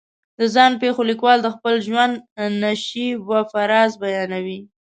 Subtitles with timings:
[0.39, 2.13] د ځان پېښو لیکوال د خپل ژوند
[2.63, 4.59] نشیب و فراز بیانوي.